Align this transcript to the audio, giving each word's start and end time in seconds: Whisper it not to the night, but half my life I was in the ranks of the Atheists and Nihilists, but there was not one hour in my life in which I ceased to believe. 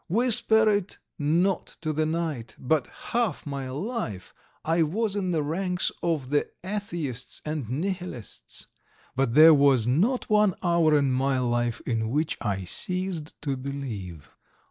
Whisper 0.09 0.67
it 0.67 0.97
not 1.19 1.77
to 1.81 1.93
the 1.93 2.07
night, 2.07 2.55
but 2.57 2.87
half 2.87 3.45
my 3.45 3.69
life 3.69 4.33
I 4.65 4.81
was 4.81 5.15
in 5.15 5.29
the 5.29 5.43
ranks 5.43 5.91
of 6.01 6.31
the 6.31 6.49
Atheists 6.63 7.39
and 7.45 7.69
Nihilists, 7.69 8.65
but 9.15 9.35
there 9.35 9.53
was 9.53 9.85
not 9.85 10.27
one 10.27 10.55
hour 10.63 10.97
in 10.97 11.11
my 11.11 11.37
life 11.37 11.81
in 11.85 12.09
which 12.09 12.35
I 12.41 12.63
ceased 12.63 13.39
to 13.43 13.55
believe. 13.55 14.31